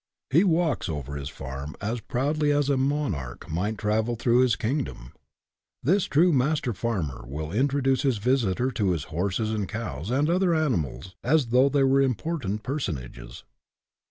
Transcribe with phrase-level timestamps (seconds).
[0.31, 5.13] He walks over his farm as proudly as a monarch might travel through his kingdom.
[5.83, 9.13] This true mas ter farmer will introduce his visitor to his SPIRIT IN WHICH YOU
[9.13, 13.43] WORK 83 horses and cows and other animals as though they were important personages.